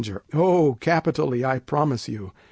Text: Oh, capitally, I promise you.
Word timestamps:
Oh, 0.33 0.79
capitally, 0.79 1.45
I 1.45 1.59
promise 1.59 2.09
you. 2.09 2.33